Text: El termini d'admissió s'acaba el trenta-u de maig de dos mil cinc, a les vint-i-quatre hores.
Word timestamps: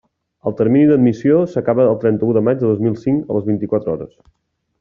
El 0.51 0.53
termini 0.61 0.87
d'admissió 0.91 1.43
s'acaba 1.51 1.87
el 1.91 2.01
trenta-u 2.05 2.33
de 2.39 2.45
maig 2.49 2.59
de 2.65 2.67
dos 2.71 2.83
mil 2.89 2.99
cinc, 3.07 3.23
a 3.31 3.39
les 3.39 3.49
vint-i-quatre 3.51 3.95
hores. 3.97 4.15